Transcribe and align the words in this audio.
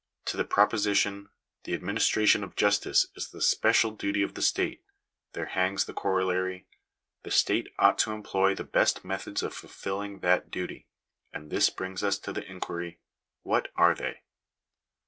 To 0.25 0.35
the 0.37 0.43
proposition— 0.43 1.29
the 1.63 1.75
ad 1.75 1.83
ministration 1.83 2.43
of 2.43 2.55
justice 2.55 3.05
is 3.15 3.29
the 3.29 3.39
special 3.39 3.91
duty 3.91 4.23
of 4.23 4.33
the 4.33 4.41
state, 4.41 4.83
there 5.33 5.45
hangs 5.45 5.85
the 5.85 5.93
corollary— 5.93 6.65
the 7.23 7.29
state 7.29 7.67
ought 7.77 7.99
to 7.99 8.11
employ 8.11 8.55
the 8.55 8.63
best 8.63 9.05
methods 9.05 9.43
of 9.43 9.53
fulfilling 9.53 10.21
that 10.21 10.49
duty; 10.49 10.87
and 11.31 11.51
this 11.51 11.69
brings 11.69 12.03
us 12.03 12.17
to 12.17 12.33
the 12.33 12.43
inquiry— 12.49 12.99
What 13.51 13.67
are 13.75 13.93
they 13.93 14.23